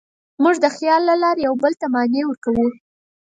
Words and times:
موږ 0.43 0.55
د 0.63 0.67
خیال 0.75 1.01
له 1.09 1.15
لارې 1.23 1.41
یوه 1.47 1.57
بل 1.63 1.73
ته 1.81 1.85
معنی 1.93 2.21
ورکوو. 2.25 2.67